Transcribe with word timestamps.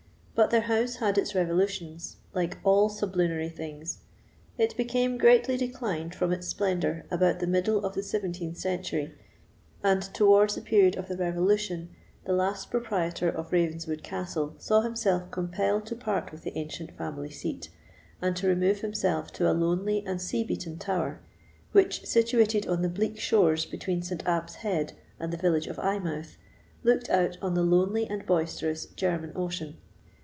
But 0.33 0.49
their 0.49 0.61
house 0.61 0.95
had 0.95 1.19
its 1.19 1.35
revolutions, 1.35 2.15
like 2.33 2.57
all 2.63 2.89
sublunary 2.89 3.49
things: 3.49 3.99
it 4.57 4.75
became 4.75 5.19
greatly 5.19 5.55
declined 5.55 6.15
from 6.15 6.31
its 6.31 6.47
splendour 6.47 7.03
about 7.11 7.37
the 7.41 7.45
middle 7.45 7.85
of 7.85 7.93
the 7.93 8.01
17th 8.01 8.57
century; 8.57 9.13
and 9.83 10.01
towards 10.01 10.55
the 10.55 10.61
period 10.61 10.95
of 10.97 11.07
the 11.07 11.15
Revolution, 11.15 11.89
the 12.25 12.33
last 12.33 12.71
proprietor 12.71 13.29
of 13.29 13.51
Ravenswood 13.51 14.01
Castle 14.01 14.55
saw 14.57 14.81
himself 14.81 15.29
compelled 15.29 15.85
to 15.85 15.95
part 15.95 16.31
with 16.31 16.41
the 16.41 16.57
ancient 16.57 16.97
family 16.97 17.29
seat, 17.29 17.69
and 18.19 18.35
to 18.37 18.47
remove 18.47 18.79
himself 18.79 19.31
to 19.33 19.47
a 19.47 19.53
lonely 19.53 20.03
and 20.07 20.19
sea 20.19 20.43
beaten 20.43 20.79
tower, 20.79 21.21
which, 21.71 22.03
situated 22.07 22.65
on 22.65 22.81
the 22.81 22.89
bleak 22.89 23.19
shores 23.19 23.65
between 23.67 24.01
St. 24.01 24.25
Abb's 24.25 24.55
Head 24.55 24.93
and 25.19 25.31
the 25.31 25.37
village 25.37 25.67
of 25.67 25.77
Eyemouth, 25.77 26.37
looked 26.83 27.11
out 27.11 27.37
on 27.43 27.53
the 27.53 27.61
lonely 27.63 28.07
and 28.07 28.25
boisterous 28.25 28.87
German 28.87 29.33
Ocean. 29.35 29.77